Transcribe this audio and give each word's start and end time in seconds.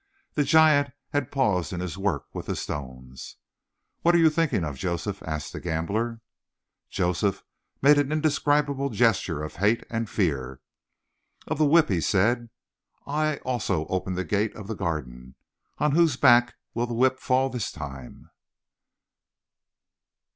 The 0.33 0.43
giant 0.43 0.93
had 1.13 1.31
paused 1.31 1.71
in 1.71 1.79
his 1.79 1.95
work 1.95 2.25
with 2.33 2.47
the 2.47 2.55
stones. 2.55 3.35
"What 4.01 4.15
are 4.15 4.17
you 4.17 4.31
thinking 4.31 4.63
of, 4.63 4.75
Joseph?" 4.75 5.21
asked 5.21 5.53
the 5.53 5.59
gambler. 5.59 6.21
Joseph 6.89 7.43
made 7.83 7.99
an 7.99 8.11
indescribable 8.11 8.89
gesture 8.89 9.43
of 9.43 9.57
hate 9.57 9.83
and 9.91 10.09
fear. 10.09 10.59
"Of 11.45 11.59
the 11.59 11.67
whip!" 11.67 11.89
he 11.89 12.01
said. 12.01 12.49
"I 13.05 13.37
also 13.45 13.85
opened 13.89 14.17
the 14.17 14.25
gate 14.25 14.55
of 14.55 14.65
the 14.65 14.73
Garden. 14.73 15.35
On 15.77 15.91
whose 15.91 16.17
back 16.17 16.55
will 16.73 16.87
the 16.87 16.95
whip 16.95 17.19
fall 17.19 17.49
this 17.51 17.71
time?" 17.71 18.31